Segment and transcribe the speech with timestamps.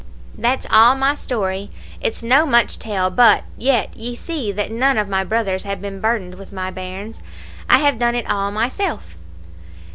[0.35, 1.69] "That's all my story.
[2.01, 6.01] It's no much tell; but yet, ye see that none of my brothers have been
[6.01, 7.21] burdened with my bairns.
[7.69, 9.13] I have done it all myself."